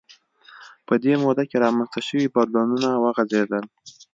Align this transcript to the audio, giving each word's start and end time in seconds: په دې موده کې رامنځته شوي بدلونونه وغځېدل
په 0.87 0.93
دې 1.03 1.13
موده 1.23 1.43
کې 1.49 1.57
رامنځته 1.63 1.99
شوي 2.07 2.27
بدلونونه 2.35 2.89
وغځېدل 3.03 3.63